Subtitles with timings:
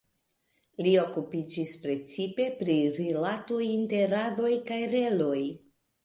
[0.85, 5.43] Li okupiĝis precipe pri rilatoj inter radoj kaj reloj.